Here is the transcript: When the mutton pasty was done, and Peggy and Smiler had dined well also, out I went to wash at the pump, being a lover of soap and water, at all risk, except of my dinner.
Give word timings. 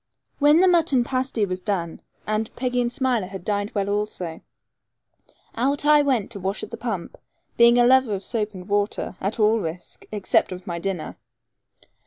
When 0.39 0.61
the 0.61 0.67
mutton 0.67 1.03
pasty 1.03 1.45
was 1.45 1.59
done, 1.61 2.01
and 2.25 2.49
Peggy 2.55 2.81
and 2.81 2.91
Smiler 2.91 3.27
had 3.27 3.45
dined 3.45 3.69
well 3.75 3.87
also, 3.87 4.41
out 5.53 5.85
I 5.85 6.01
went 6.01 6.31
to 6.31 6.39
wash 6.39 6.63
at 6.63 6.71
the 6.71 6.75
pump, 6.75 7.19
being 7.55 7.77
a 7.77 7.85
lover 7.85 8.15
of 8.15 8.23
soap 8.25 8.55
and 8.55 8.67
water, 8.67 9.15
at 9.21 9.39
all 9.39 9.59
risk, 9.59 10.05
except 10.11 10.51
of 10.51 10.65
my 10.65 10.79
dinner. 10.79 11.17